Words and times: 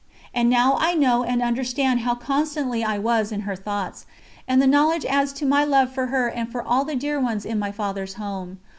And 0.33 0.49
now 0.49 0.77
I 0.79 0.95
know 0.95 1.23
and 1.23 1.43
understand 1.43 1.99
how 1.99 2.15
constantly 2.15 2.83
I 2.83 2.97
was 2.97 3.31
in 3.31 3.41
her 3.41 3.55
thoughts, 3.55 4.07
and 4.47 4.59
the 4.59 4.65
knowledge 4.65 5.05
adds 5.05 5.31
to 5.33 5.45
my 5.45 5.63
love 5.63 5.91
for 5.91 6.07
her 6.07 6.27
and 6.27 6.51
for 6.51 6.63
all 6.63 6.83
the 6.85 6.95
dear 6.95 7.19
ones 7.19 7.45
in 7.45 7.59
my 7.59 7.71
Father's 7.71 8.15
Home. 8.15 8.57